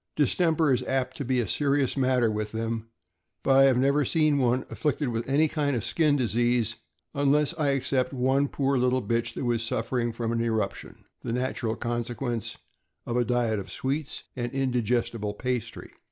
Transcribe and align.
Distemper 0.15 0.73
is 0.73 0.81
apt 0.87 1.15
to 1.17 1.23
be 1.23 1.39
a 1.39 1.47
serious 1.47 1.95
matter 1.95 2.31
with 2.31 2.53
them, 2.53 2.87
but 3.43 3.55
I 3.55 3.63
have 3.65 3.77
never 3.77 4.03
seen 4.03 4.39
one 4.39 4.65
afflicted 4.71 5.09
with 5.09 5.29
any 5.29 5.47
kind 5.47 5.75
of 5.75 5.83
skin 5.85 6.15
disease, 6.15 6.75
unless 7.13 7.53
I 7.55 7.69
except 7.69 8.11
one 8.11 8.47
poor 8.47 8.79
little 8.79 9.03
bitch 9.03 9.35
that 9.35 9.45
was 9.45 9.61
suffering 9.61 10.11
from 10.11 10.31
an 10.31 10.41
eruption, 10.43 11.05
the 11.21 11.33
natural 11.33 11.75
consequence 11.75 12.57
of 13.05 13.15
a 13.15 13.23
diet 13.23 13.59
of 13.59 13.69
sweets 13.71 14.23
and 14.35 14.51
indigesti 14.53 15.21
ble 15.21 15.35
pastry. 15.35 15.91